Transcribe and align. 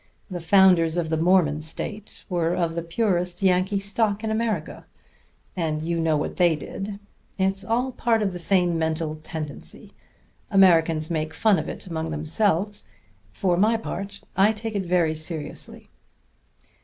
The 0.31 0.39
founders 0.39 0.97
of 0.97 1.11
the 1.11 1.17
Mormon 1.17 1.61
state 1.61 2.25
were 2.27 2.55
of 2.55 2.73
the 2.73 2.81
purest 2.81 3.43
Yankee 3.43 3.79
stock 3.79 4.23
in 4.23 4.31
America; 4.31 4.83
and 5.55 5.83
you 5.83 5.99
know 5.99 6.17
what 6.17 6.37
they 6.37 6.55
did. 6.55 6.97
It's 7.37 7.63
all 7.63 7.91
part 7.91 8.23
of 8.23 8.33
the 8.33 8.39
same 8.39 8.79
mental 8.79 9.17
tendency. 9.17 9.91
Americans 10.49 11.11
make 11.11 11.35
fun 11.35 11.59
of 11.59 11.69
it 11.69 11.85
among 11.85 12.09
themselves. 12.09 12.89
For 13.31 13.57
my 13.57 13.77
part, 13.77 14.21
I 14.35 14.53
take 14.53 14.73
it 14.75 14.87
very 14.87 15.13
seriously." 15.13 15.87